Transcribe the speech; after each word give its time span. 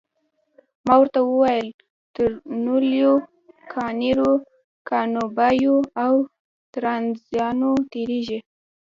ما 0.85 0.93
ورته 1.01 1.19
وویل 1.31 1.67
تر 2.15 2.29
لویینو، 2.63 3.13
کانیرو، 3.73 4.33
کانوبایو 4.89 5.77
او 6.03 6.13
ترانزانو 6.73 7.71
تیریږئ. 7.91 8.39